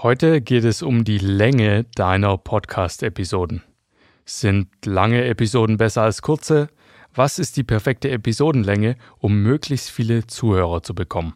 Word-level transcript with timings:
Heute 0.00 0.40
geht 0.40 0.62
es 0.62 0.82
um 0.82 1.02
die 1.02 1.18
Länge 1.18 1.82
deiner 1.96 2.38
Podcast-Episoden. 2.38 3.64
Sind 4.24 4.68
lange 4.86 5.24
Episoden 5.24 5.76
besser 5.76 6.02
als 6.02 6.22
kurze? 6.22 6.68
Was 7.16 7.40
ist 7.40 7.56
die 7.56 7.64
perfekte 7.64 8.08
Episodenlänge, 8.08 8.94
um 9.18 9.42
möglichst 9.42 9.90
viele 9.90 10.24
Zuhörer 10.28 10.84
zu 10.84 10.94
bekommen? 10.94 11.34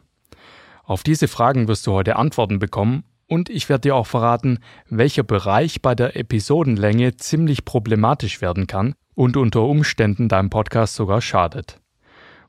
Auf 0.85 1.03
diese 1.03 1.27
Fragen 1.27 1.67
wirst 1.67 1.89
du 1.89 1.93
heute 1.93 2.15
Antworten 2.15 2.61
bekommen 2.61 3.03
und 3.27 3.51
ich 3.51 3.69
werde 3.69 3.89
dir 3.89 3.97
auch 3.97 4.07
verraten, 4.07 4.61
welcher 4.89 5.25
Bereich 5.25 5.83
bei 5.83 5.97
der 5.97 6.15
Episodenlänge 6.17 7.17
ziemlich 7.17 7.65
problematisch 7.65 8.41
werden 8.41 8.69
kann 8.69 8.95
und 9.17 9.37
unter 9.37 9.63
Umständen 9.63 10.29
deinem 10.29 10.51
Podcast 10.51 10.95
sogar 10.95 11.21
schadet. 11.21 11.82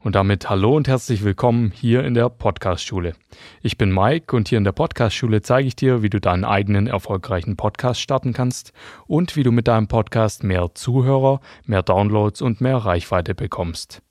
Und 0.03 0.15
damit 0.15 0.49
hallo 0.49 0.75
und 0.75 0.89
herzlich 0.89 1.23
willkommen 1.23 1.71
hier 1.71 2.03
in 2.03 2.13
der 2.13 2.27
Podcast-Schule. 2.27 3.13
Ich 3.61 3.77
bin 3.77 3.89
Mike 3.89 4.35
und 4.35 4.49
hier 4.49 4.57
in 4.57 4.65
der 4.65 4.73
Podcast-Schule 4.73 5.41
zeige 5.41 5.65
ich 5.65 5.77
dir, 5.77 6.03
wie 6.03 6.09
du 6.09 6.19
deinen 6.19 6.43
eigenen 6.43 6.87
erfolgreichen 6.87 7.55
Podcast 7.55 8.01
starten 8.01 8.33
kannst 8.33 8.73
und 9.07 9.37
wie 9.37 9.43
du 9.43 9.53
mit 9.53 9.69
deinem 9.69 9.87
Podcast 9.87 10.43
mehr 10.43 10.75
Zuhörer, 10.75 11.39
mehr 11.65 11.83
Downloads 11.83 12.41
und 12.41 12.59
mehr 12.59 12.79
Reichweite 12.79 13.33
bekommst. 13.33 14.01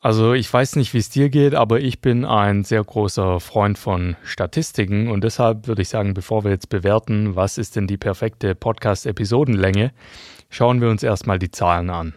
Also 0.00 0.32
ich 0.32 0.52
weiß 0.52 0.74
nicht, 0.74 0.92
wie 0.92 0.98
es 0.98 1.08
dir 1.10 1.28
geht, 1.28 1.54
aber 1.54 1.78
ich 1.78 2.00
bin 2.00 2.24
ein 2.24 2.64
sehr 2.64 2.82
großer 2.82 3.38
Freund 3.38 3.78
von 3.78 4.16
Statistiken 4.24 5.08
und 5.08 5.22
deshalb 5.22 5.68
würde 5.68 5.82
ich 5.82 5.88
sagen, 5.88 6.14
bevor 6.14 6.42
wir 6.42 6.50
jetzt 6.50 6.68
bewerten, 6.68 7.36
was 7.36 7.58
ist 7.58 7.76
denn 7.76 7.86
die 7.86 7.96
perfekte 7.96 8.56
Podcast-Episodenlänge, 8.56 9.92
schauen 10.50 10.80
wir 10.80 10.90
uns 10.90 11.04
erstmal 11.04 11.38
die 11.38 11.52
Zahlen 11.52 11.90
an. 11.90 12.14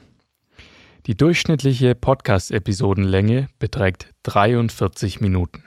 Die 1.06 1.16
durchschnittliche 1.16 1.94
Podcast-Episodenlänge 1.94 3.48
beträgt 3.60 4.16
43 4.24 5.22
Minuten. 5.22 5.64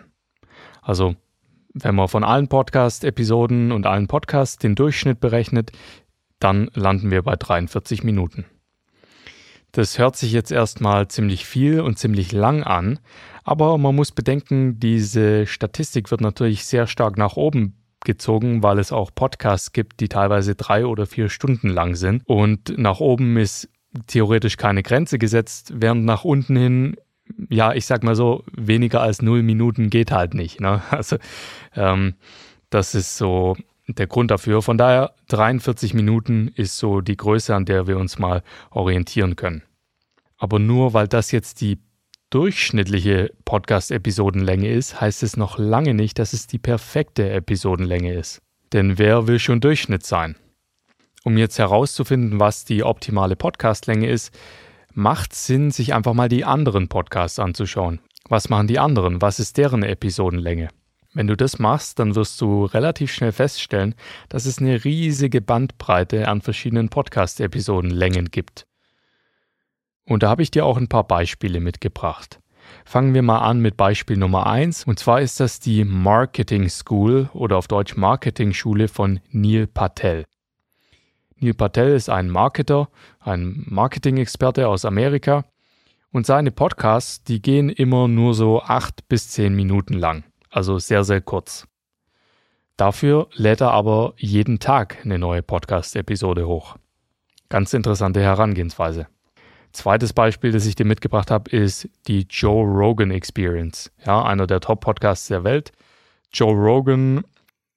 Also, 0.83 1.14
wenn 1.74 1.95
man 1.95 2.09
von 2.09 2.24
allen 2.24 2.48
Podcast-Episoden 2.48 3.70
und 3.70 3.87
allen 3.87 4.09
Podcasts 4.09 4.59
den 4.59 4.74
Durchschnitt 4.74 5.20
berechnet, 5.20 5.70
dann 6.41 6.73
landen 6.74 7.12
wir 7.12 7.22
bei 7.22 7.36
43 7.36 8.03
Minuten. 8.03 8.47
Das 9.70 9.97
hört 9.97 10.17
sich 10.17 10.33
jetzt 10.33 10.50
erstmal 10.50 11.06
ziemlich 11.06 11.47
viel 11.47 11.83
und 11.83 12.00
ziemlich 12.00 12.33
lang 12.33 12.64
an, 12.64 12.98
aber 13.45 13.78
man 13.78 13.95
muss 13.95 14.11
bedenken, 14.11 14.80
diese 14.80 15.47
Statistik 15.47 16.11
wird 16.11 16.20
natürlich 16.20 16.64
sehr 16.64 16.89
stark 16.89 17.17
nach 17.17 17.36
oben 17.36 17.77
gezogen, 18.05 18.64
weil 18.64 18.80
es 18.80 18.91
auch 18.91 19.14
Podcasts 19.14 19.73
gibt, 19.73 20.00
die 20.00 20.08
teilweise 20.08 20.56
drei 20.56 20.84
oder 20.84 21.06
vier 21.06 21.28
Stunden 21.28 21.69
lang 21.69 21.95
sind. 21.95 22.23
Und 22.27 22.77
nach 22.77 22.98
oben 22.98 23.36
ist 23.36 23.69
theoretisch 24.06 24.56
keine 24.56 24.83
Grenze 24.83 25.19
gesetzt, 25.19 25.72
während 25.75 26.05
nach 26.05 26.25
unten 26.25 26.56
hin, 26.56 26.97
ja, 27.48 27.75
ich 27.75 27.86
sag 27.86 28.03
mal 28.03 28.14
so, 28.14 28.45
weniger 28.53 29.00
als 29.00 29.22
null 29.22 29.42
Minuten 29.42 29.91
geht 29.91 30.11
halt 30.12 30.34
nicht. 30.34 30.61
Ne? 30.61 30.83
Also 30.91 31.17
ähm, 31.75 32.14
das 32.70 32.95
ist 32.95 33.17
so 33.17 33.56
der 33.86 34.06
Grund 34.06 34.30
dafür. 34.30 34.62
Von 34.62 34.78
daher 34.78 35.14
43 35.28 35.95
Minuten 35.95 36.48
ist 36.55 36.78
so 36.78 37.00
die 37.00 37.17
Größe, 37.17 37.55
an 37.55 37.64
der 37.64 37.86
wir 37.86 37.98
uns 37.98 38.19
mal 38.19 38.42
orientieren 38.70 39.36
können. 39.36 39.62
Aber 40.36 40.58
nur 40.58 40.92
weil 40.92 41.08
das 41.08 41.33
jetzt 41.33 41.61
die 41.61 41.78
durchschnittliche 42.30 43.33
Podcast-Episodenlänge 43.47 44.70
ist, 44.70 45.00
heißt 45.00 45.23
es 45.23 45.36
noch 45.36 45.58
lange 45.58 45.95
nicht, 45.95 46.19
dass 46.19 46.34
es 46.34 46.47
die 46.47 46.58
perfekte 46.58 47.30
Episodenlänge 47.30 48.12
ist. 48.12 48.42
Denn 48.73 48.98
wer 48.98 49.27
will 49.27 49.39
schon 49.39 49.61
Durchschnitt 49.61 50.05
sein? 50.05 50.36
Um 51.24 51.36
jetzt 51.36 51.58
herauszufinden, 51.58 52.41
was 52.41 52.64
die 52.64 52.84
optimale 52.84 53.36
Podcastlänge 53.36 54.08
ist, 54.08 54.36
macht 54.92 55.34
Sinn, 55.34 55.70
sich 55.70 55.94
einfach 55.94 56.14
mal 56.14 56.28
die 56.28 56.44
anderen 56.44 56.88
Podcasts 56.88 57.38
anzuschauen. 57.38 58.00
Was 58.28 58.48
machen 58.48 58.66
die 58.66 58.78
anderen? 58.78 59.22
Was 59.22 59.39
ist 59.39 59.56
deren 59.56 59.83
Episodenlänge? 59.83 60.69
Wenn 61.14 61.27
du 61.27 61.36
das 61.36 61.58
machst, 61.58 61.98
dann 61.98 62.14
wirst 62.14 62.41
du 62.41 62.64
relativ 62.64 63.12
schnell 63.12 63.33
feststellen, 63.33 63.94
dass 64.28 64.44
es 64.44 64.58
eine 64.58 64.84
riesige 64.84 65.41
Bandbreite 65.41 66.28
an 66.28 66.42
verschiedenen 66.42 66.91
Podcast-Episodenlängen 66.91 68.30
gibt. 68.30 68.66
Und 70.05 70.22
da 70.22 70.30
habe 70.30 70.42
ich 70.42 70.50
dir 70.50 70.64
auch 70.64 70.77
ein 70.77 70.89
paar 70.89 71.05
Beispiele 71.05 71.61
mitgebracht. 71.61 72.40
Fangen 72.85 73.14
wir 73.14 73.23
mal 73.23 73.39
an 73.39 73.61
mit 73.61 73.77
Beispiel 73.77 74.17
Nummer 74.17 74.46
1. 74.46 74.85
Und 74.85 74.98
zwar 74.98 75.20
ist 75.20 75.40
das 75.40 75.61
die 75.61 75.85
Marketing 75.85 76.68
School 76.68 77.30
oder 77.33 77.56
auf 77.56 77.68
Deutsch 77.68 77.96
Marketing 77.96 78.52
Schule 78.52 78.89
von 78.89 79.20
Neil 79.30 79.67
Patel. 79.67 80.24
Neil 81.40 81.54
Patel 81.54 81.94
ist 81.94 82.10
ein 82.10 82.30
Marketer, 82.30 82.88
ein 83.20 83.64
Marketing-Experte 83.68 84.66
aus 84.68 84.84
Amerika 84.84 85.44
und 86.10 86.26
seine 86.26 86.50
Podcasts, 86.50 87.22
die 87.22 87.40
gehen 87.40 87.68
immer 87.68 88.08
nur 88.08 88.34
so 88.34 88.62
acht 88.62 89.08
bis 89.08 89.28
zehn 89.28 89.54
Minuten 89.54 89.94
lang, 89.94 90.24
also 90.50 90.78
sehr, 90.78 91.04
sehr 91.04 91.20
kurz. 91.20 91.66
Dafür 92.76 93.28
lädt 93.34 93.60
er 93.60 93.72
aber 93.72 94.14
jeden 94.16 94.58
Tag 94.58 94.98
eine 95.04 95.18
neue 95.18 95.42
Podcast-Episode 95.42 96.46
hoch. 96.46 96.76
Ganz 97.48 97.72
interessante 97.72 98.20
Herangehensweise. 98.20 99.06
Zweites 99.72 100.12
Beispiel, 100.12 100.52
das 100.52 100.66
ich 100.66 100.74
dir 100.74 100.86
mitgebracht 100.86 101.30
habe, 101.30 101.50
ist 101.50 101.88
die 102.06 102.26
Joe 102.28 102.64
Rogan 102.64 103.10
Experience. 103.10 103.92
Ja, 104.05 104.24
einer 104.24 104.46
der 104.46 104.60
Top-Podcasts 104.60 105.28
der 105.28 105.44
Welt. 105.44 105.72
Joe 106.32 106.52
Rogan 106.52 107.24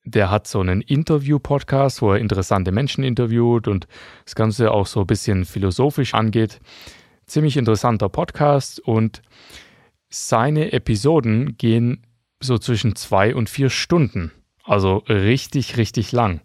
der 0.03 0.31
hat 0.31 0.47
so 0.47 0.59
einen 0.59 0.81
Interview-Podcast, 0.81 2.01
wo 2.01 2.12
er 2.13 2.19
interessante 2.19 2.72
Menschen 2.72 3.03
interviewt 3.03 3.67
und 3.67 3.88
das 4.25 4.35
Ganze 4.35 4.72
auch 4.72 4.88
so 4.88 5.01
ein 5.01 5.07
bisschen 5.07 5.45
philosophisch 5.45 6.13
angeht. 6.13 6.59
Ziemlich 7.28 7.57
interessanter 7.57 8.09
Podcast 8.09 8.79
und 8.79 9.22
seine 10.09 10.73
Episoden 10.73 11.57
gehen 11.57 12.06
so 12.40 12.57
zwischen 12.57 12.95
zwei 12.95 13.35
und 13.35 13.50
vier 13.50 13.69
Stunden. 13.69 14.31
Also 14.63 14.97
richtig, 15.07 15.78
richtig 15.78 16.11
lang. 16.11 16.41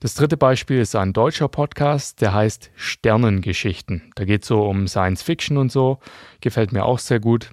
Das 0.00 0.14
dritte 0.14 0.36
Beispiel 0.36 0.80
ist 0.80 0.96
ein 0.96 1.12
deutscher 1.12 1.48
Podcast, 1.48 2.20
der 2.20 2.34
heißt 2.34 2.70
Sternengeschichten. 2.74 4.10
Da 4.14 4.24
geht 4.24 4.42
es 4.42 4.48
so 4.48 4.66
um 4.66 4.88
Science 4.88 5.22
Fiction 5.22 5.56
und 5.56 5.70
so. 5.70 5.98
Gefällt 6.40 6.72
mir 6.72 6.84
auch 6.84 6.98
sehr 6.98 7.20
gut. 7.20 7.50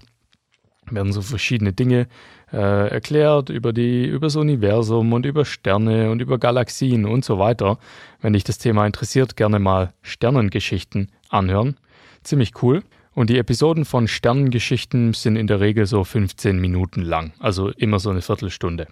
Werden 0.89 1.13
so 1.13 1.21
verschiedene 1.21 1.73
Dinge 1.73 2.07
äh, 2.51 2.89
erklärt 2.89 3.49
über, 3.49 3.73
die, 3.73 4.05
über 4.05 4.27
das 4.27 4.35
Universum 4.35 5.13
und 5.13 5.25
über 5.25 5.45
Sterne 5.45 6.11
und 6.11 6.21
über 6.21 6.37
Galaxien 6.37 7.05
und 7.05 7.23
so 7.23 7.39
weiter. 7.39 7.77
Wenn 8.21 8.33
dich 8.33 8.43
das 8.43 8.57
Thema 8.57 8.85
interessiert, 8.85 9.35
gerne 9.35 9.59
mal 9.59 9.93
Sternengeschichten 10.01 11.11
anhören. 11.29 11.77
Ziemlich 12.23 12.61
cool. 12.61 12.83
Und 13.13 13.29
die 13.29 13.37
Episoden 13.37 13.85
von 13.85 14.07
Sternengeschichten 14.07 15.13
sind 15.13 15.35
in 15.35 15.47
der 15.47 15.59
Regel 15.59 15.85
so 15.85 16.03
15 16.03 16.59
Minuten 16.59 17.01
lang, 17.01 17.33
also 17.39 17.69
immer 17.69 17.99
so 17.99 18.09
eine 18.09 18.21
Viertelstunde. 18.21 18.87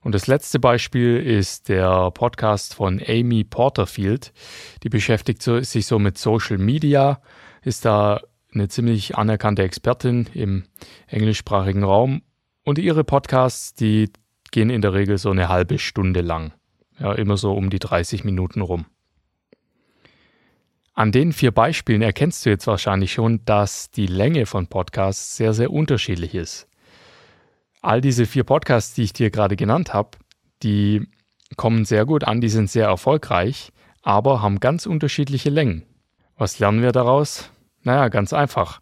Und 0.00 0.14
das 0.14 0.26
letzte 0.26 0.58
Beispiel 0.58 1.16
ist 1.16 1.70
der 1.70 2.10
Podcast 2.10 2.74
von 2.74 3.00
Amy 3.06 3.42
Porterfield. 3.42 4.34
Die 4.82 4.90
beschäftigt 4.90 5.40
sich 5.42 5.86
so 5.86 5.98
mit 5.98 6.18
Social 6.18 6.58
Media, 6.58 7.22
ist 7.62 7.86
da 7.86 8.20
eine 8.54 8.68
ziemlich 8.68 9.16
anerkannte 9.16 9.62
Expertin 9.62 10.28
im 10.34 10.64
englischsprachigen 11.06 11.84
Raum. 11.84 12.22
Und 12.64 12.78
ihre 12.78 13.04
Podcasts, 13.04 13.74
die 13.74 14.10
gehen 14.50 14.70
in 14.70 14.82
der 14.82 14.94
Regel 14.94 15.18
so 15.18 15.30
eine 15.30 15.48
halbe 15.48 15.78
Stunde 15.78 16.20
lang. 16.20 16.52
Ja, 16.98 17.12
immer 17.12 17.36
so 17.36 17.52
um 17.52 17.70
die 17.70 17.78
30 17.78 18.24
Minuten 18.24 18.60
rum. 18.60 18.86
An 20.94 21.10
den 21.10 21.32
vier 21.32 21.50
Beispielen 21.50 22.02
erkennst 22.02 22.46
du 22.46 22.50
jetzt 22.50 22.68
wahrscheinlich 22.68 23.12
schon, 23.12 23.44
dass 23.44 23.90
die 23.90 24.06
Länge 24.06 24.46
von 24.46 24.68
Podcasts 24.68 25.36
sehr, 25.36 25.52
sehr 25.52 25.72
unterschiedlich 25.72 26.36
ist. 26.36 26.68
All 27.82 28.00
diese 28.00 28.26
vier 28.26 28.44
Podcasts, 28.44 28.94
die 28.94 29.02
ich 29.02 29.12
dir 29.12 29.30
gerade 29.30 29.56
genannt 29.56 29.92
habe, 29.92 30.10
die 30.62 31.08
kommen 31.56 31.84
sehr 31.84 32.06
gut 32.06 32.22
an, 32.22 32.40
die 32.40 32.48
sind 32.48 32.70
sehr 32.70 32.86
erfolgreich, 32.86 33.72
aber 34.02 34.40
haben 34.40 34.60
ganz 34.60 34.86
unterschiedliche 34.86 35.50
Längen. 35.50 35.82
Was 36.36 36.60
lernen 36.60 36.80
wir 36.80 36.92
daraus? 36.92 37.50
Naja, 37.84 38.08
ganz 38.08 38.32
einfach. 38.32 38.80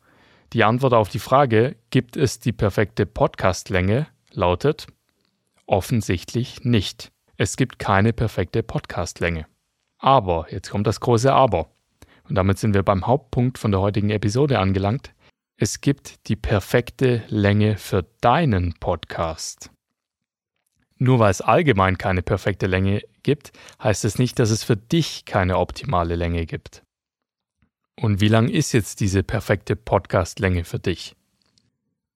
Die 0.52 0.64
Antwort 0.64 0.94
auf 0.94 1.08
die 1.08 1.18
Frage, 1.18 1.76
gibt 1.90 2.16
es 2.16 2.38
die 2.38 2.52
perfekte 2.52 3.04
Podcastlänge, 3.04 4.06
lautet 4.32 4.86
offensichtlich 5.66 6.64
nicht. 6.64 7.12
Es 7.36 7.56
gibt 7.56 7.78
keine 7.78 8.12
perfekte 8.12 8.62
Podcastlänge. 8.62 9.46
Aber, 9.99 10.46
jetzt 10.50 10.70
kommt 10.70 10.87
das 10.87 11.00
große 11.00 11.32
Aber. 11.32 11.70
Und 12.28 12.34
damit 12.34 12.58
sind 12.58 12.75
wir 12.75 12.82
beim 12.82 13.06
Hauptpunkt 13.06 13.58
von 13.58 13.70
der 13.70 13.81
heutigen 13.81 14.10
Episode 14.10 14.58
angelangt. 14.58 15.14
Es 15.56 15.81
gibt 15.81 16.28
die 16.28 16.37
perfekte 16.37 17.22
Länge 17.28 17.76
für 17.76 18.04
deinen 18.20 18.75
Podcast. 18.75 19.70
Nur 20.99 21.19
weil 21.19 21.31
es 21.31 21.40
allgemein 21.40 21.99
keine 21.99 22.22
perfekte 22.22 22.66
Länge 22.66 23.00
gibt, 23.22 23.52
heißt 23.82 24.04
es 24.04 24.19
nicht, 24.19 24.38
dass 24.38 24.50
es 24.50 24.62
für 24.62 24.76
dich 24.76 25.25
keine 25.25 25.58
optimale 25.58 26.16
Länge 26.16 26.46
gibt. 26.46 26.82
Und 27.96 28.20
wie 28.20 28.28
lang 28.28 28.48
ist 28.48 28.72
jetzt 28.72 29.00
diese 29.00 29.22
perfekte 29.22 29.76
Podcastlänge 29.76 30.64
für 30.64 30.78
dich? 30.78 31.14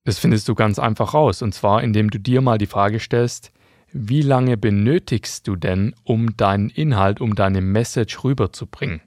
Das 0.04 0.18
findest 0.18 0.48
du 0.48 0.54
ganz 0.54 0.78
einfach 0.78 1.14
raus, 1.14 1.42
und 1.42 1.52
zwar 1.52 1.82
indem 1.82 2.10
du 2.10 2.18
dir 2.18 2.40
mal 2.40 2.58
die 2.58 2.66
Frage 2.66 3.00
stellst, 3.00 3.52
wie 3.92 4.22
lange 4.22 4.56
benötigst 4.56 5.46
du 5.48 5.56
denn, 5.56 5.94
um 6.04 6.36
deinen 6.36 6.70
Inhalt, 6.70 7.20
um 7.20 7.34
deine 7.34 7.60
Message 7.60 8.22
rüberzubringen? 8.24 9.00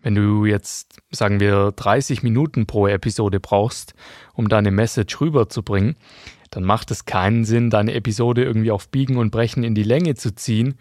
Wenn 0.00 0.14
du 0.14 0.44
jetzt, 0.44 0.98
sagen 1.10 1.40
wir, 1.40 1.72
30 1.72 2.22
Minuten 2.22 2.66
pro 2.66 2.86
Episode 2.86 3.40
brauchst, 3.40 3.94
um 4.34 4.48
deine 4.48 4.70
Message 4.70 5.20
rüberzubringen, 5.20 5.96
dann 6.50 6.62
macht 6.62 6.90
es 6.90 7.06
keinen 7.06 7.44
Sinn, 7.44 7.70
deine 7.70 7.94
Episode 7.94 8.44
irgendwie 8.44 8.70
auf 8.70 8.88
Biegen 8.88 9.16
und 9.16 9.30
Brechen 9.30 9.64
in 9.64 9.74
die 9.74 9.82
Länge 9.82 10.14
zu 10.14 10.34
ziehen, 10.34 10.76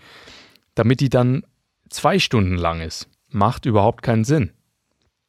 damit 0.75 0.99
die 0.99 1.09
dann 1.09 1.43
zwei 1.89 2.19
Stunden 2.19 2.57
lang 2.57 2.81
ist. 2.81 3.09
Macht 3.29 3.65
überhaupt 3.65 4.03
keinen 4.03 4.25
Sinn. 4.25 4.51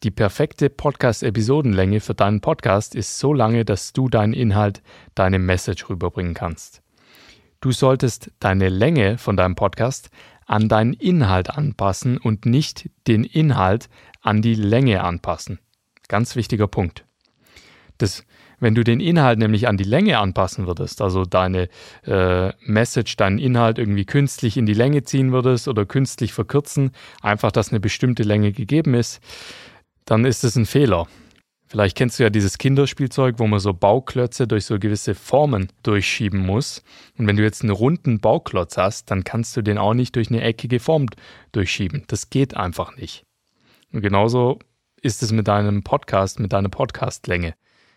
Die 0.07 0.13
perfekte 0.13 0.71
Podcast-Episodenlänge 0.71 1.99
für 1.99 2.15
deinen 2.15 2.41
Podcast 2.41 2.95
ist 2.95 3.19
so 3.19 3.35
lange, 3.35 3.65
dass 3.65 3.93
du 3.93 4.09
deinen 4.09 4.35
Inhalt, 4.35 4.81
deine 5.17 5.41
Message 5.41 5.91
rüberbringen 5.91 6.33
kannst. 6.33 6.81
Du 7.61 7.73
solltest 7.73 8.31
deine 8.39 8.69
Länge 8.69 9.19
von 9.19 9.37
deinem 9.37 9.57
Podcast 9.57 10.11
an 10.47 10.69
deinen 10.69 10.93
Inhalt 10.93 11.51
anpassen 11.51 12.19
und 12.19 12.47
nicht 12.47 12.89
den 13.09 13.25
Inhalt 13.25 13.89
an 14.23 14.43
die 14.43 14.55
Länge 14.55 15.03
anpassen. 15.03 15.59
Ganz 16.07 16.37
wichtiger 16.37 16.69
Punkt. 16.69 17.05
Das, 17.99 18.25
wenn 18.61 18.77
du 18.77 18.85
den 18.85 19.01
Inhalt 19.01 19.41
nämlich 19.41 19.67
an 19.67 19.77
die 19.77 19.83
Länge 19.83 20.21
anpassen 20.21 20.69
würdest, 20.69 21.03
also 21.03 21.25
deine 21.25 21.69
äh, 22.05 22.53
Message, 22.61 23.17
deinen 23.17 23.41
Inhalt 23.41 23.77
irgendwie 23.77 24.05
künstlich 24.05 24.57
in 24.57 24.67
die 24.67 24.75
Länge 24.75 25.03
ziehen 25.03 25.33
würdest 25.33 25.67
oder 25.67 25.85
künstlich 25.85 26.33
verkürzen, 26.33 26.93
einfach 27.23 27.51
dass 27.51 27.71
eine 27.71 27.81
bestimmte 27.81 28.23
Länge 28.23 28.53
gegeben 28.53 28.95
ist, 28.95 29.21
dann 30.07 30.25
ist 30.25 30.45
es 30.45 30.57
ein 30.57 30.67
Fehler. 30.67 31.07
Vielleicht 31.69 31.97
kennst 31.97 32.19
du 32.19 32.23
ja 32.23 32.31
dieses 32.31 32.59
Kinderspielzeug, 32.59 33.41
wo 33.41 33.47
man 33.49 33.59
so 33.59 33.75
Bauklötze 33.75 34.47
durch 34.47 34.65
so 34.65 34.79
gewisse 34.79 35.17
Formen 35.17 35.69
durchschieben 35.83 36.39
muss. 36.39 36.85
Und 37.19 37.27
wenn 37.27 37.37
du 37.37 37.43
jetzt 37.43 37.63
einen 37.63 37.73
runden 37.73 38.21
Bauklotz 38.21 38.77
hast, 38.77 39.11
dann 39.11 39.25
kannst 39.25 39.57
du 39.57 39.63
den 39.63 39.77
auch 39.77 39.93
nicht 39.93 40.15
durch 40.15 40.29
eine 40.31 40.43
eckige 40.43 40.79
Form 40.79 41.07
durchschieben. 41.51 42.05
Das 42.07 42.31
geht 42.31 42.57
einfach 42.57 42.97
nicht. 42.97 43.25
Und 43.93 44.01
genauso 44.01 44.61
ist 45.03 45.25
es 45.25 45.33
mit 45.33 45.49
deinem 45.49 45.83
Podcast, 45.83 46.39
mit 46.39 46.53
deiner 46.53 46.69
Podcastlänge. 46.69 47.55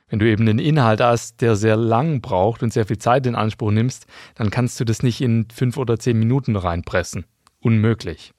Wenn 0.07 0.17
du 0.17 0.27
eben 0.27 0.47
einen 0.47 0.57
Inhalt 0.57 1.01
hast, 1.01 1.41
der 1.41 1.55
sehr 1.55 1.77
lang 1.77 2.21
braucht 2.21 2.63
und 2.63 2.73
sehr 2.73 2.87
viel 2.87 2.97
Zeit 2.97 3.27
in 3.27 3.35
Anspruch 3.35 3.69
nimmst, 3.69 4.07
dann 4.33 4.49
kannst 4.49 4.79
du 4.79 4.83
das 4.83 5.03
nicht 5.03 5.21
in 5.21 5.47
fünf 5.53 5.77
oder 5.77 5.99
zehn 5.99 6.17
Minuten 6.17 6.55
reinpressen. 6.55 7.25
Unmöglich. 7.59 8.33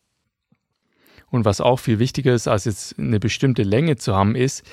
Und 1.31 1.45
was 1.45 1.61
auch 1.61 1.79
viel 1.79 1.99
wichtiger 1.99 2.35
ist, 2.35 2.49
als 2.49 2.65
jetzt 2.65 2.99
eine 2.99 3.21
bestimmte 3.21 3.63
Länge 3.63 3.97
zu 3.97 4.15
haben, 4.15 4.35
ist, 4.35 4.65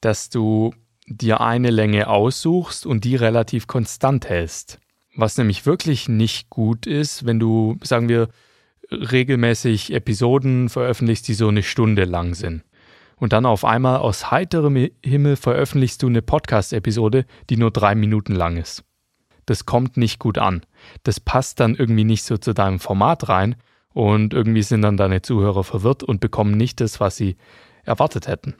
dass 0.00 0.28
du 0.28 0.74
dir 1.06 1.40
eine 1.40 1.70
Länge 1.70 2.08
aussuchst 2.08 2.86
und 2.86 3.04
die 3.04 3.16
relativ 3.16 3.66
konstant 3.66 4.28
hältst. 4.28 4.78
Was 5.16 5.36
nämlich 5.36 5.66
wirklich 5.66 6.08
nicht 6.08 6.50
gut 6.50 6.86
ist, 6.86 7.26
wenn 7.26 7.38
du, 7.38 7.76
sagen 7.82 8.08
wir, 8.08 8.28
regelmäßig 8.90 9.92
Episoden 9.92 10.68
veröffentlichst, 10.68 11.26
die 11.28 11.34
so 11.34 11.48
eine 11.48 11.62
Stunde 11.62 12.04
lang 12.04 12.34
sind. 12.34 12.62
Und 13.16 13.32
dann 13.32 13.46
auf 13.46 13.64
einmal 13.64 13.98
aus 13.98 14.30
heiterem 14.30 14.90
Himmel 15.02 15.36
veröffentlichst 15.36 16.02
du 16.02 16.08
eine 16.08 16.22
Podcast-Episode, 16.22 17.24
die 17.50 17.56
nur 17.56 17.70
drei 17.70 17.94
Minuten 17.94 18.34
lang 18.34 18.56
ist. 18.56 18.84
Das 19.46 19.66
kommt 19.66 19.96
nicht 19.96 20.18
gut 20.18 20.38
an. 20.38 20.62
Das 21.04 21.20
passt 21.20 21.60
dann 21.60 21.74
irgendwie 21.74 22.04
nicht 22.04 22.24
so 22.24 22.36
zu 22.36 22.52
deinem 22.52 22.80
Format 22.80 23.28
rein 23.28 23.56
und 23.92 24.34
irgendwie 24.34 24.62
sind 24.62 24.82
dann 24.82 24.96
deine 24.96 25.22
Zuhörer 25.22 25.64
verwirrt 25.64 26.02
und 26.02 26.20
bekommen 26.20 26.56
nicht 26.56 26.80
das, 26.80 27.00
was 27.00 27.16
sie 27.16 27.36
erwartet 27.84 28.28
hätten. 28.28 28.54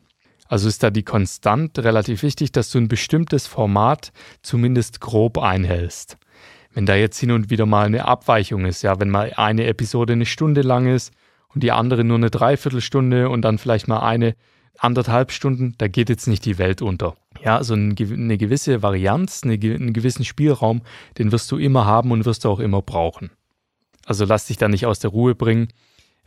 Also 0.48 0.68
ist 0.68 0.82
da 0.82 0.90
die 0.90 1.04
Konstant 1.04 1.78
relativ 1.78 2.22
wichtig, 2.22 2.52
dass 2.52 2.70
du 2.70 2.78
ein 2.78 2.88
bestimmtes 2.88 3.46
Format 3.46 4.12
zumindest 4.42 5.00
grob 5.00 5.38
einhältst. 5.38 6.18
Wenn 6.74 6.86
da 6.86 6.94
jetzt 6.94 7.18
hin 7.18 7.30
und 7.30 7.50
wieder 7.50 7.66
mal 7.66 7.86
eine 7.86 8.06
Abweichung 8.06 8.66
ist, 8.66 8.82
ja, 8.82 9.00
wenn 9.00 9.10
mal 9.10 9.32
eine 9.36 9.66
Episode 9.66 10.12
eine 10.14 10.26
Stunde 10.26 10.62
lang 10.62 10.86
ist 10.86 11.12
und 11.54 11.62
die 11.62 11.72
andere 11.72 12.04
nur 12.04 12.18
eine 12.18 12.30
Dreiviertelstunde 12.30 13.28
und 13.28 13.42
dann 13.42 13.58
vielleicht 13.58 13.88
mal 13.88 14.00
eine 14.00 14.34
anderthalb 14.78 15.32
Stunden, 15.32 15.74
da 15.78 15.88
geht 15.88 16.08
jetzt 16.08 16.26
nicht 16.26 16.44
die 16.44 16.58
Welt 16.58 16.82
unter. 16.82 17.16
Ja, 17.42 17.56
also 17.56 17.74
eine 17.74 17.94
gewisse 17.94 18.82
Varianz, 18.82 19.42
einen 19.44 19.92
gewissen 19.92 20.24
Spielraum, 20.24 20.82
den 21.18 21.32
wirst 21.32 21.50
du 21.50 21.58
immer 21.58 21.86
haben 21.86 22.10
und 22.10 22.24
wirst 22.24 22.44
du 22.44 22.50
auch 22.50 22.60
immer 22.60 22.82
brauchen. 22.82 23.30
Also 24.06 24.24
lass 24.24 24.46
dich 24.46 24.56
da 24.56 24.68
nicht 24.68 24.86
aus 24.86 24.98
der 24.98 25.10
Ruhe 25.10 25.34
bringen. 25.34 25.68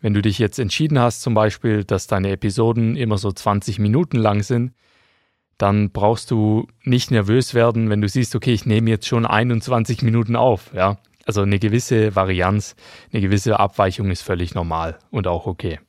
Wenn 0.02 0.14
du 0.14 0.22
dich 0.22 0.40
jetzt 0.40 0.60
entschieden 0.60 1.00
hast, 1.00 1.22
zum 1.22 1.34
Beispiel, 1.34 1.84
dass 1.84 2.08
deine 2.08 2.32
Episoden 2.32 2.96
immer 2.96 3.18
so 3.18 3.32
20 3.32 3.80
Minuten 3.80 4.18
lang 4.18 4.44
sind, 4.44 4.74
dann 5.58 5.92
brauchst 5.92 6.32
du 6.32 6.68
nicht 6.84 7.12
nervös 7.12 7.54
werden, 7.54 7.90
wenn 7.90 8.02
du 8.02 8.10
siehst, 8.10 8.36
okay, 8.36 8.54
ich 8.54 8.66
nehme 8.66 8.90
jetzt 8.90 9.08
schon 9.08 9.26
21 9.26 10.02
Minuten 10.02 10.36
auf. 10.36 10.74
Ja, 10.74 10.98
also 11.26 11.42
eine 11.42 11.60
gewisse 11.60 12.16
Varianz, 12.16 12.76
eine 13.12 13.22
gewisse 13.22 13.60
Abweichung 13.60 14.12
ist 14.12 14.22
völlig 14.22 14.54
normal 14.54 15.00
und 15.12 15.28
auch 15.28 15.46
okay. 15.48 15.80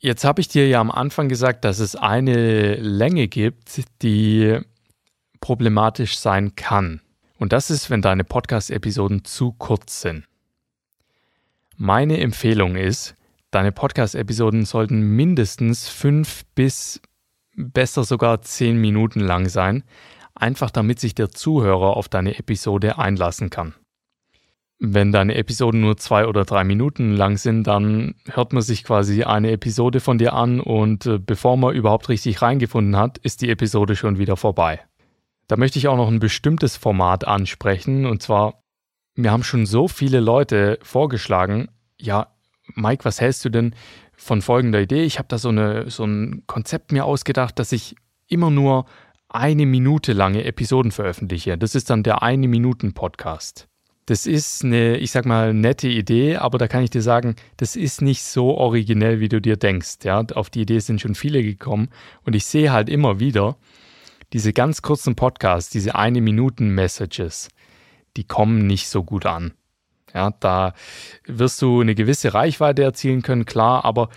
Jetzt 0.00 0.24
habe 0.24 0.40
ich 0.40 0.48
dir 0.48 0.68
ja 0.68 0.80
am 0.80 0.92
Anfang 0.92 1.28
gesagt, 1.28 1.64
dass 1.64 1.80
es 1.80 1.96
eine 1.96 2.76
Länge 2.76 3.26
gibt, 3.26 3.82
die 4.02 4.60
problematisch 5.40 6.18
sein 6.18 6.54
kann. 6.54 7.00
Und 7.38 7.52
das 7.52 7.70
ist, 7.70 7.90
wenn 7.90 8.02
deine 8.02 8.24
Podcast-Episoden 8.24 9.24
zu 9.24 9.52
kurz 9.52 10.00
sind. 10.00 10.27
Meine 11.80 12.18
Empfehlung 12.18 12.74
ist, 12.74 13.14
deine 13.52 13.70
Podcast-Episoden 13.70 14.64
sollten 14.64 15.00
mindestens 15.14 15.88
fünf 15.88 16.44
bis 16.56 17.00
besser 17.54 18.02
sogar 18.02 18.42
zehn 18.42 18.80
Minuten 18.80 19.20
lang 19.20 19.48
sein, 19.48 19.84
einfach 20.34 20.72
damit 20.72 20.98
sich 20.98 21.14
der 21.14 21.30
Zuhörer 21.30 21.96
auf 21.96 22.08
deine 22.08 22.36
Episode 22.36 22.98
einlassen 22.98 23.48
kann. 23.50 23.76
Wenn 24.80 25.12
deine 25.12 25.36
Episoden 25.36 25.80
nur 25.80 25.96
zwei 25.98 26.26
oder 26.26 26.44
drei 26.44 26.64
Minuten 26.64 27.12
lang 27.12 27.36
sind, 27.36 27.68
dann 27.68 28.16
hört 28.28 28.52
man 28.52 28.62
sich 28.62 28.82
quasi 28.82 29.22
eine 29.22 29.52
Episode 29.52 30.00
von 30.00 30.18
dir 30.18 30.32
an 30.32 30.58
und 30.58 31.06
äh, 31.06 31.20
bevor 31.20 31.56
man 31.56 31.76
überhaupt 31.76 32.08
richtig 32.08 32.42
reingefunden 32.42 32.96
hat, 32.96 33.18
ist 33.18 33.40
die 33.40 33.50
Episode 33.50 33.94
schon 33.94 34.18
wieder 34.18 34.36
vorbei. 34.36 34.80
Da 35.46 35.56
möchte 35.56 35.78
ich 35.78 35.86
auch 35.86 35.96
noch 35.96 36.08
ein 36.08 36.18
bestimmtes 36.18 36.76
Format 36.76 37.24
ansprechen 37.24 38.04
und 38.04 38.20
zwar 38.20 38.64
mir 39.18 39.32
haben 39.32 39.42
schon 39.42 39.66
so 39.66 39.88
viele 39.88 40.20
Leute 40.20 40.78
vorgeschlagen, 40.82 41.68
ja, 41.98 42.28
Mike, 42.74 43.04
was 43.04 43.20
hältst 43.20 43.44
du 43.44 43.48
denn 43.48 43.74
von 44.16 44.42
folgender 44.42 44.80
Idee? 44.80 45.02
Ich 45.02 45.18
habe 45.18 45.28
da 45.28 45.38
so, 45.38 45.48
eine, 45.48 45.90
so 45.90 46.04
ein 46.04 46.44
Konzept 46.46 46.92
mir 46.92 47.04
ausgedacht, 47.04 47.58
dass 47.58 47.72
ich 47.72 47.96
immer 48.28 48.50
nur 48.50 48.86
eine 49.28 49.66
Minute 49.66 50.12
lange 50.12 50.44
Episoden 50.44 50.92
veröffentliche. 50.92 51.58
Das 51.58 51.74
ist 51.74 51.90
dann 51.90 52.02
der 52.02 52.22
eine 52.22 52.48
Minuten 52.48 52.94
Podcast. 52.94 53.68
Das 54.06 54.24
ist 54.24 54.64
eine, 54.64 54.96
ich 54.96 55.10
sag 55.10 55.26
mal, 55.26 55.52
nette 55.52 55.88
Idee, 55.88 56.36
aber 56.36 56.56
da 56.56 56.68
kann 56.68 56.82
ich 56.82 56.90
dir 56.90 57.02
sagen, 57.02 57.36
das 57.58 57.76
ist 57.76 58.00
nicht 58.00 58.22
so 58.22 58.56
originell, 58.56 59.20
wie 59.20 59.28
du 59.28 59.40
dir 59.40 59.56
denkst. 59.56 59.98
Ja, 60.04 60.24
auf 60.34 60.48
die 60.48 60.62
Idee 60.62 60.78
sind 60.78 61.00
schon 61.00 61.14
viele 61.14 61.42
gekommen 61.42 61.88
und 62.24 62.34
ich 62.34 62.46
sehe 62.46 62.72
halt 62.72 62.88
immer 62.88 63.20
wieder 63.20 63.56
diese 64.32 64.52
ganz 64.52 64.80
kurzen 64.80 65.14
Podcasts, 65.14 65.70
diese 65.70 65.94
eine 65.94 66.20
Minuten 66.20 66.70
Messages 66.70 67.48
die 68.16 68.24
kommen 68.24 68.66
nicht 68.66 68.88
so 68.88 69.04
gut 69.04 69.26
an. 69.26 69.52
Ja, 70.14 70.30
da 70.40 70.72
wirst 71.26 71.60
du 71.62 71.80
eine 71.80 71.94
gewisse 71.94 72.34
Reichweite 72.34 72.82
erzielen 72.82 73.22
können, 73.22 73.44
klar, 73.44 73.84
aber 73.84 74.08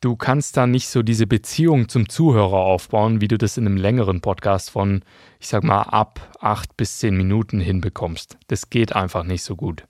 du 0.00 0.16
kannst 0.16 0.56
da 0.56 0.66
nicht 0.66 0.88
so 0.88 1.02
diese 1.02 1.26
Beziehung 1.26 1.88
zum 1.88 2.08
Zuhörer 2.08 2.58
aufbauen, 2.58 3.20
wie 3.20 3.28
du 3.28 3.38
das 3.38 3.56
in 3.56 3.66
einem 3.66 3.76
längeren 3.76 4.20
Podcast 4.20 4.70
von, 4.70 5.02
ich 5.40 5.48
sag 5.48 5.64
mal, 5.64 5.82
ab 5.82 6.36
acht 6.40 6.76
bis 6.76 6.98
zehn 6.98 7.16
Minuten 7.16 7.60
hinbekommst. 7.60 8.38
Das 8.48 8.70
geht 8.70 8.94
einfach 8.94 9.24
nicht 9.24 9.42
so 9.42 9.56
gut. 9.56 9.84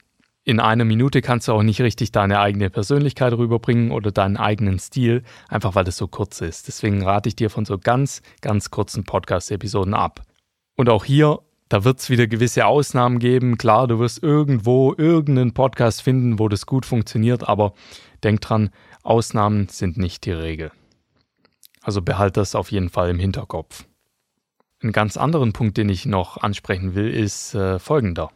In 0.47 0.59
einer 0.59 0.85
Minute 0.85 1.21
kannst 1.21 1.47
du 1.47 1.53
auch 1.53 1.63
nicht 1.63 1.81
richtig 1.81 2.11
deine 2.11 2.39
eigene 2.39 2.69
Persönlichkeit 2.69 3.33
rüberbringen 3.33 3.89
oder 3.89 4.11
deinen 4.11 4.37
eigenen 4.37 4.77
Stil, 4.77 5.23
einfach 5.49 5.73
weil 5.73 5.85
das 5.85 5.97
so 5.97 6.07
kurz 6.07 6.39
ist. 6.39 6.67
Deswegen 6.67 7.03
rate 7.03 7.29
ich 7.29 7.35
dir 7.35 7.49
von 7.49 7.65
so 7.65 7.79
ganz, 7.79 8.21
ganz 8.41 8.69
kurzen 8.69 9.05
Podcast-Episoden 9.05 9.95
ab. 9.95 10.21
Und 10.75 10.87
auch 10.89 11.03
hier 11.03 11.39
da 11.69 11.83
wird 11.83 11.99
es 11.99 12.09
wieder 12.09 12.27
gewisse 12.27 12.65
Ausnahmen 12.65 13.19
geben. 13.19 13.57
Klar, 13.57 13.87
du 13.87 13.99
wirst 13.99 14.21
irgendwo 14.21 14.93
irgendeinen 14.97 15.53
Podcast 15.53 16.01
finden, 16.01 16.39
wo 16.39 16.47
das 16.47 16.65
gut 16.65 16.85
funktioniert, 16.85 17.47
aber 17.47 17.73
denk 18.23 18.41
dran, 18.41 18.69
Ausnahmen 19.03 19.67
sind 19.69 19.97
nicht 19.97 20.25
die 20.25 20.31
Regel. 20.31 20.71
Also 21.81 22.01
behalt 22.01 22.37
das 22.37 22.55
auf 22.55 22.71
jeden 22.71 22.89
Fall 22.89 23.09
im 23.09 23.19
Hinterkopf. 23.19 23.85
Einen 24.81 24.91
ganz 24.91 25.17
anderen 25.17 25.53
Punkt, 25.53 25.77
den 25.77 25.89
ich 25.89 26.05
noch 26.05 26.37
ansprechen 26.37 26.95
will, 26.95 27.09
ist 27.09 27.55
äh, 27.55 27.79
folgender. 27.79 28.31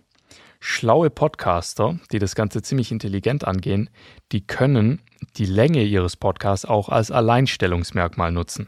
Schlaue 0.60 1.10
Podcaster, 1.10 2.00
die 2.12 2.20
das 2.20 2.36
Ganze 2.36 2.62
ziemlich 2.62 2.92
intelligent 2.92 3.46
angehen, 3.46 3.90
die 4.32 4.46
können 4.46 5.02
die 5.38 5.46
Länge 5.46 5.84
ihres 5.84 6.18
Podcasts 6.18 6.66
auch 6.66 6.90
als 6.90 7.12
Alleinstellungsmerkmal 7.12 8.32
nutzen. 8.32 8.68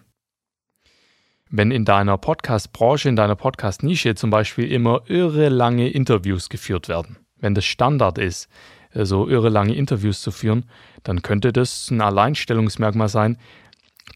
Wenn 1.53 1.70
in 1.70 1.84
deiner 1.84 2.17
Podcast-Branche, 2.17 3.10
in 3.10 3.17
deiner 3.17 3.36
Podcast-Nische 3.36 4.15
zum 4.15 4.29
Beispiel 4.29 4.72
immer 4.72 5.01
irre 5.08 5.50
lange 5.50 5.89
Interviews 5.89 6.48
geführt 6.48 6.88
werden, 6.88 7.17
wenn 7.41 7.53
das 7.55 7.65
Standard 7.65 8.17
ist, 8.17 8.48
äh, 8.93 9.03
so 9.03 9.27
irre 9.27 9.50
lange 9.50 9.75
Interviews 9.75 10.22
zu 10.22 10.31
führen, 10.31 10.63
dann 11.03 11.24
könnte 11.24 11.51
das 11.51 11.91
ein 11.91 12.00
Alleinstellungsmerkmal 12.00 13.10
sein, 13.10 13.38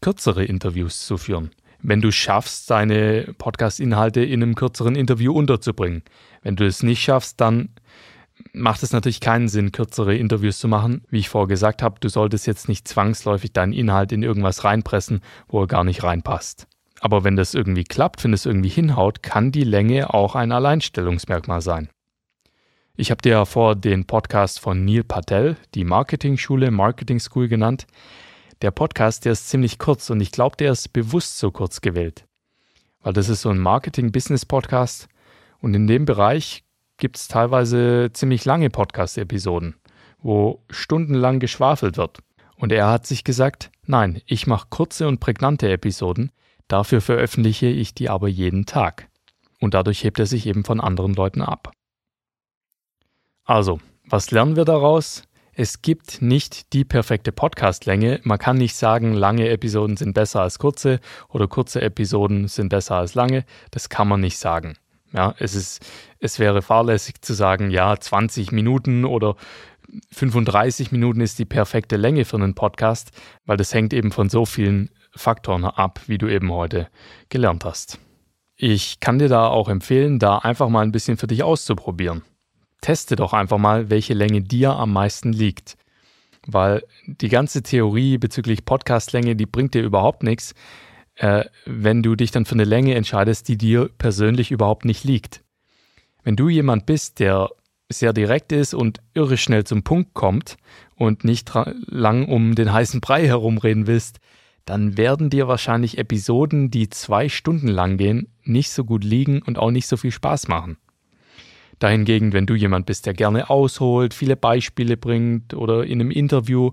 kürzere 0.00 0.46
Interviews 0.46 1.04
zu 1.04 1.18
führen. 1.18 1.50
Wenn 1.82 2.00
du 2.00 2.10
schaffst, 2.10 2.70
deine 2.70 3.34
Podcast-Inhalte 3.36 4.24
in 4.24 4.42
einem 4.42 4.54
kürzeren 4.54 4.96
Interview 4.96 5.34
unterzubringen. 5.34 6.04
Wenn 6.42 6.56
du 6.56 6.66
es 6.66 6.82
nicht 6.82 7.02
schaffst, 7.02 7.38
dann 7.42 7.68
macht 8.54 8.82
es 8.82 8.92
natürlich 8.92 9.20
keinen 9.20 9.48
Sinn, 9.48 9.72
kürzere 9.72 10.16
Interviews 10.16 10.58
zu 10.58 10.68
machen. 10.68 11.04
Wie 11.10 11.18
ich 11.18 11.28
vorher 11.28 11.48
gesagt 11.48 11.82
habe, 11.82 12.00
du 12.00 12.08
solltest 12.08 12.46
jetzt 12.46 12.66
nicht 12.70 12.88
zwangsläufig 12.88 13.52
deinen 13.52 13.74
Inhalt 13.74 14.10
in 14.12 14.22
irgendwas 14.22 14.64
reinpressen, 14.64 15.20
wo 15.48 15.60
er 15.60 15.66
gar 15.66 15.84
nicht 15.84 16.02
reinpasst. 16.02 16.66
Aber 17.00 17.24
wenn 17.24 17.36
das 17.36 17.54
irgendwie 17.54 17.84
klappt, 17.84 18.24
wenn 18.24 18.32
es 18.32 18.46
irgendwie 18.46 18.68
hinhaut, 18.68 19.22
kann 19.22 19.52
die 19.52 19.64
Länge 19.64 20.12
auch 20.14 20.34
ein 20.34 20.52
Alleinstellungsmerkmal 20.52 21.60
sein. 21.60 21.88
Ich 22.96 23.10
habe 23.10 23.20
dir 23.20 23.32
ja 23.32 23.44
vor 23.44 23.76
den 23.76 24.06
Podcast 24.06 24.58
von 24.58 24.84
Neil 24.84 25.04
Patel, 25.04 25.56
die 25.74 25.84
Marketing-Schule, 25.84 26.70
Marketing 26.70 27.20
School 27.20 27.46
genannt. 27.46 27.86
Der 28.62 28.70
Podcast, 28.70 29.26
der 29.26 29.32
ist 29.32 29.50
ziemlich 29.50 29.78
kurz 29.78 30.08
und 30.08 30.20
ich 30.22 30.32
glaube, 30.32 30.56
der 30.56 30.72
ist 30.72 30.94
bewusst 30.94 31.38
so 31.38 31.50
kurz 31.50 31.82
gewählt. 31.82 32.24
Weil 33.02 33.12
das 33.12 33.28
ist 33.28 33.42
so 33.42 33.50
ein 33.50 33.58
Marketing-Business-Podcast 33.58 35.08
und 35.60 35.74
in 35.74 35.86
dem 35.86 36.06
Bereich 36.06 36.64
gibt 36.96 37.18
es 37.18 37.28
teilweise 37.28 38.10
ziemlich 38.14 38.46
lange 38.46 38.70
Podcast-Episoden, 38.70 39.76
wo 40.22 40.64
stundenlang 40.70 41.38
geschwafelt 41.38 41.98
wird. 41.98 42.20
Und 42.56 42.72
er 42.72 42.88
hat 42.88 43.06
sich 43.06 43.24
gesagt, 43.24 43.70
nein, 43.84 44.22
ich 44.24 44.46
mache 44.46 44.68
kurze 44.70 45.06
und 45.06 45.20
prägnante 45.20 45.70
Episoden, 45.70 46.32
dafür 46.68 47.00
veröffentliche 47.00 47.66
ich 47.66 47.94
die 47.94 48.08
aber 48.08 48.28
jeden 48.28 48.66
Tag. 48.66 49.08
Und 49.60 49.74
dadurch 49.74 50.04
hebt 50.04 50.18
er 50.18 50.26
sich 50.26 50.46
eben 50.46 50.64
von 50.64 50.80
anderen 50.80 51.14
Leuten 51.14 51.42
ab. 51.42 51.72
Also, 53.44 53.80
was 54.04 54.30
lernen 54.30 54.56
wir 54.56 54.64
daraus? 54.64 55.22
Es 55.58 55.80
gibt 55.80 56.20
nicht 56.20 56.74
die 56.74 56.84
perfekte 56.84 57.32
Podcastlänge. 57.32 58.20
Man 58.24 58.38
kann 58.38 58.58
nicht 58.58 58.76
sagen, 58.76 59.14
lange 59.14 59.48
Episoden 59.48 59.96
sind 59.96 60.12
besser 60.12 60.42
als 60.42 60.58
kurze 60.58 61.00
oder 61.30 61.48
kurze 61.48 61.80
Episoden 61.80 62.46
sind 62.46 62.68
besser 62.68 62.96
als 62.96 63.14
lange. 63.14 63.46
Das 63.70 63.88
kann 63.88 64.06
man 64.06 64.20
nicht 64.20 64.36
sagen. 64.36 64.76
Ja, 65.14 65.34
es 65.38 65.54
ist, 65.54 65.82
es 66.18 66.38
wäre 66.38 66.60
fahrlässig 66.60 67.22
zu 67.22 67.32
sagen, 67.32 67.70
ja, 67.70 67.98
20 67.98 68.52
Minuten 68.52 69.06
oder 69.06 69.36
35 70.12 70.92
Minuten 70.92 71.22
ist 71.22 71.38
die 71.38 71.44
perfekte 71.46 71.96
Länge 71.96 72.26
für 72.26 72.36
einen 72.36 72.54
Podcast, 72.54 73.12
weil 73.46 73.56
das 73.56 73.72
hängt 73.72 73.94
eben 73.94 74.12
von 74.12 74.28
so 74.28 74.44
vielen 74.44 74.90
Faktoren 75.16 75.64
ab, 75.64 76.00
wie 76.06 76.18
du 76.18 76.28
eben 76.28 76.52
heute 76.52 76.88
gelernt 77.28 77.64
hast. 77.64 77.98
Ich 78.56 79.00
kann 79.00 79.18
dir 79.18 79.28
da 79.28 79.48
auch 79.48 79.68
empfehlen, 79.68 80.18
da 80.18 80.38
einfach 80.38 80.68
mal 80.68 80.82
ein 80.82 80.92
bisschen 80.92 81.16
für 81.16 81.26
dich 81.26 81.42
auszuprobieren 81.42 82.22
teste 82.86 83.16
doch 83.16 83.32
einfach 83.32 83.58
mal, 83.58 83.90
welche 83.90 84.14
Länge 84.14 84.42
dir 84.42 84.76
am 84.76 84.92
meisten 84.92 85.32
liegt. 85.32 85.76
Weil 86.46 86.84
die 87.06 87.28
ganze 87.28 87.62
Theorie 87.62 88.18
bezüglich 88.18 88.64
Podcastlänge, 88.64 89.34
die 89.34 89.46
bringt 89.46 89.74
dir 89.74 89.82
überhaupt 89.82 90.22
nichts, 90.22 90.54
äh, 91.16 91.44
wenn 91.64 92.04
du 92.04 92.14
dich 92.14 92.30
dann 92.30 92.44
für 92.44 92.54
eine 92.54 92.64
Länge 92.64 92.94
entscheidest, 92.94 93.48
die 93.48 93.58
dir 93.58 93.90
persönlich 93.98 94.52
überhaupt 94.52 94.84
nicht 94.84 95.02
liegt. 95.02 95.42
Wenn 96.22 96.36
du 96.36 96.48
jemand 96.48 96.86
bist, 96.86 97.18
der 97.18 97.50
sehr 97.88 98.12
direkt 98.12 98.52
ist 98.52 98.74
und 98.74 99.00
irre 99.14 99.36
schnell 99.36 99.64
zum 99.64 99.82
Punkt 99.82 100.14
kommt 100.14 100.56
und 100.94 101.24
nicht 101.24 101.52
lang 101.86 102.28
um 102.28 102.54
den 102.54 102.72
heißen 102.72 103.00
Brei 103.00 103.26
herumreden 103.26 103.88
willst, 103.88 104.20
dann 104.66 104.98
werden 104.98 105.30
dir 105.30 105.48
wahrscheinlich 105.48 105.96
Episoden, 105.96 106.70
die 106.70 106.90
zwei 106.90 107.28
Stunden 107.28 107.68
lang 107.68 107.96
gehen, 107.96 108.28
nicht 108.42 108.70
so 108.72 108.84
gut 108.84 109.04
liegen 109.04 109.40
und 109.40 109.58
auch 109.58 109.70
nicht 109.70 109.86
so 109.86 109.96
viel 109.96 110.10
Spaß 110.10 110.48
machen. 110.48 110.76
Dahingegen, 111.78 112.32
wenn 112.32 112.46
du 112.46 112.54
jemand 112.54 112.86
bist, 112.86 113.06
der 113.06 113.14
gerne 113.14 113.48
ausholt, 113.48 114.12
viele 114.12 114.36
Beispiele 114.36 114.96
bringt 114.96 115.54
oder 115.54 115.84
in 115.84 116.00
einem 116.00 116.10
Interview 116.10 116.72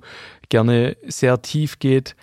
gerne 0.50 0.98
sehr 1.06 1.42
tief 1.42 1.78
geht, 1.80 2.16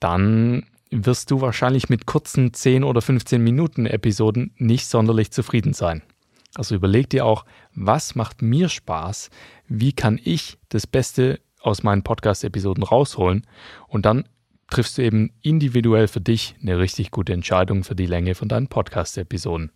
dann 0.00 0.66
wirst 0.90 1.30
du 1.30 1.40
wahrscheinlich 1.40 1.88
mit 1.88 2.06
kurzen 2.06 2.52
10 2.52 2.82
oder 2.82 3.02
15 3.02 3.42
Minuten 3.42 3.86
Episoden 3.86 4.52
nicht 4.56 4.88
sonderlich 4.88 5.30
zufrieden 5.30 5.74
sein. 5.74 6.02
Also 6.54 6.74
überleg 6.74 7.08
dir 7.08 7.24
auch, 7.24 7.44
was 7.74 8.14
macht 8.14 8.42
mir 8.42 8.68
Spaß? 8.68 9.30
Wie 9.68 9.92
kann 9.92 10.20
ich 10.22 10.58
das 10.70 10.86
Beste 10.86 11.40
aus 11.60 11.82
meinen 11.82 12.02
Podcast-Episoden 12.02 12.82
rausholen? 12.82 13.46
Und 13.86 14.06
dann 14.06 14.24
triffst 14.72 14.96
du 14.96 15.02
eben 15.02 15.30
individuell 15.42 16.08
für 16.08 16.22
dich 16.22 16.56
eine 16.62 16.78
richtig 16.78 17.10
gute 17.10 17.34
Entscheidung 17.34 17.84
für 17.84 17.94
die 17.94 18.06
Länge 18.06 18.34
von 18.34 18.48
deinen 18.48 18.68
Podcast-Episoden. 18.68 19.70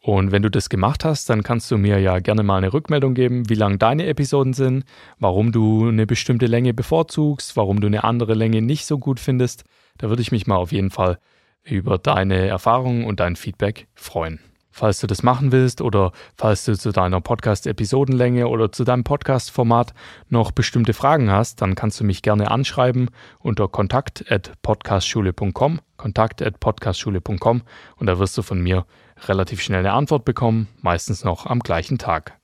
Und 0.00 0.32
wenn 0.32 0.42
du 0.42 0.50
das 0.50 0.68
gemacht 0.68 1.04
hast, 1.04 1.30
dann 1.30 1.42
kannst 1.42 1.70
du 1.70 1.78
mir 1.78 1.98
ja 1.98 2.18
gerne 2.18 2.42
mal 2.42 2.58
eine 2.58 2.72
Rückmeldung 2.72 3.14
geben, 3.14 3.48
wie 3.48 3.54
lang 3.54 3.78
deine 3.78 4.06
Episoden 4.06 4.52
sind, 4.52 4.84
warum 5.18 5.50
du 5.50 5.88
eine 5.88 6.06
bestimmte 6.06 6.46
Länge 6.46 6.74
bevorzugst, 6.74 7.56
warum 7.56 7.80
du 7.80 7.86
eine 7.86 8.04
andere 8.04 8.34
Länge 8.34 8.60
nicht 8.60 8.84
so 8.84 8.98
gut 8.98 9.18
findest. 9.18 9.64
Da 9.96 10.10
würde 10.10 10.22
ich 10.22 10.30
mich 10.30 10.46
mal 10.46 10.56
auf 10.56 10.70
jeden 10.70 10.90
Fall 10.90 11.18
über 11.64 11.98
deine 11.98 12.46
Erfahrungen 12.46 13.04
und 13.04 13.18
dein 13.18 13.34
Feedback 13.34 13.88
freuen. 13.94 14.40
Falls 14.78 15.00
du 15.00 15.08
das 15.08 15.24
machen 15.24 15.50
willst 15.50 15.80
oder 15.80 16.12
falls 16.36 16.64
du 16.64 16.78
zu 16.78 16.92
deiner 16.92 17.20
Podcast-Episodenlänge 17.20 18.46
oder 18.46 18.70
zu 18.70 18.84
deinem 18.84 19.02
Podcast-Format 19.02 19.92
noch 20.28 20.52
bestimmte 20.52 20.92
Fragen 20.92 21.32
hast, 21.32 21.62
dann 21.62 21.74
kannst 21.74 21.98
du 21.98 22.04
mich 22.04 22.22
gerne 22.22 22.52
anschreiben 22.52 23.10
unter 23.40 23.66
kontakt.podcastschule.com, 23.66 25.80
kontakt.podcastschule.com 25.96 27.62
und 27.96 28.06
da 28.06 28.20
wirst 28.20 28.38
du 28.38 28.42
von 28.42 28.60
mir 28.60 28.86
relativ 29.26 29.62
schnell 29.62 29.80
eine 29.80 29.94
Antwort 29.94 30.24
bekommen, 30.24 30.68
meistens 30.80 31.24
noch 31.24 31.46
am 31.46 31.58
gleichen 31.58 31.98
Tag. 31.98 32.37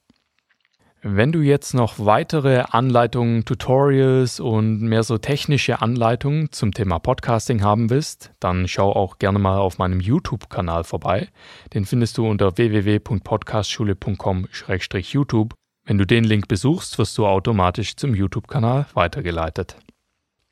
Wenn 1.07 1.33
du 1.33 1.43
jetzt 1.43 1.75
noch 1.75 1.99
weitere 1.99 2.65
Anleitungen, 2.71 3.45
Tutorials 3.45 4.41
und 4.41 4.81
mehr 4.81 5.03
so 5.03 5.19
technische 5.19 5.83
Anleitungen 5.83 6.51
zum 6.51 6.73
Thema 6.73 6.99
Podcasting 6.99 7.63
haben 7.63 7.91
willst, 7.91 8.33
dann 8.41 8.67
schau 8.69 8.91
auch 8.91 9.19
gerne 9.19 9.39
mal 9.39 9.59
auf 9.59 9.77
meinem 9.77 10.01
YouTube-Kanal 10.01 10.85
vorbei. 10.85 11.29
Den 11.75 11.85
findest 11.85 12.17
du 12.17 12.27
unter 12.27 12.57
www.podcastschule.com-youtube. 12.57 15.53
Wenn 15.85 15.99
du 15.99 16.07
den 16.07 16.25
Link 16.25 16.49
besuchst, 16.49 16.99
wirst 16.99 17.19
du 17.19 17.27
automatisch 17.27 17.97
zum 17.97 18.15
YouTube-Kanal 18.15 18.87
weitergeleitet. 18.95 19.77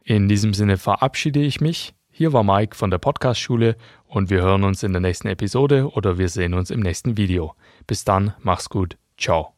In 0.05 0.29
diesem 0.29 0.53
Sinne 0.53 0.77
verabschiede 0.77 1.41
ich 1.41 1.63
mich. 1.63 1.95
Hier 2.11 2.35
war 2.35 2.45
Mike 2.45 2.77
von 2.77 2.91
der 2.91 2.99
Podcast-Schule 2.99 3.77
und 4.05 4.29
wir 4.29 4.43
hören 4.43 4.65
uns 4.65 4.83
in 4.83 4.93
der 4.93 5.01
nächsten 5.01 5.29
Episode 5.29 5.91
oder 5.91 6.19
wir 6.19 6.29
sehen 6.29 6.53
uns 6.53 6.71
im 6.71 6.81
nächsten 6.81 7.17
Video. 7.17 7.55
Bis 7.87 8.05
dann, 8.05 8.35
mach's 8.43 8.69
gut, 8.69 8.99
ciao. 9.17 9.55